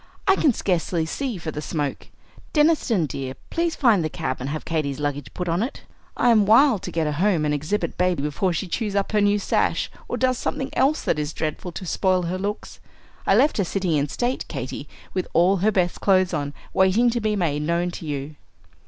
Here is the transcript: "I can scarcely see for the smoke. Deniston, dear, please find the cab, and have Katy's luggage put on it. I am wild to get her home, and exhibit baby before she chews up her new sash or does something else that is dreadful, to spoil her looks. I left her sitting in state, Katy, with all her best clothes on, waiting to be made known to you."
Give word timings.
"I 0.27 0.35
can 0.35 0.51
scarcely 0.51 1.05
see 1.05 1.37
for 1.37 1.51
the 1.51 1.61
smoke. 1.61 2.07
Deniston, 2.53 3.05
dear, 3.05 3.35
please 3.51 3.75
find 3.75 4.03
the 4.03 4.09
cab, 4.09 4.37
and 4.39 4.49
have 4.49 4.65
Katy's 4.65 4.99
luggage 4.99 5.31
put 5.35 5.47
on 5.47 5.61
it. 5.61 5.83
I 6.17 6.31
am 6.31 6.47
wild 6.47 6.81
to 6.81 6.91
get 6.91 7.05
her 7.05 7.11
home, 7.11 7.45
and 7.45 7.53
exhibit 7.53 7.99
baby 7.99 8.23
before 8.23 8.51
she 8.51 8.67
chews 8.67 8.95
up 8.95 9.11
her 9.11 9.21
new 9.21 9.37
sash 9.37 9.91
or 10.07 10.17
does 10.17 10.39
something 10.39 10.71
else 10.73 11.03
that 11.03 11.19
is 11.19 11.33
dreadful, 11.33 11.71
to 11.73 11.85
spoil 11.85 12.23
her 12.23 12.39
looks. 12.39 12.79
I 13.27 13.35
left 13.35 13.57
her 13.57 13.63
sitting 13.63 13.91
in 13.93 14.09
state, 14.09 14.43
Katy, 14.47 14.89
with 15.13 15.27
all 15.33 15.57
her 15.57 15.71
best 15.71 16.01
clothes 16.01 16.33
on, 16.33 16.55
waiting 16.73 17.11
to 17.11 17.21
be 17.21 17.35
made 17.35 17.61
known 17.61 17.91
to 17.91 18.07
you." 18.07 18.37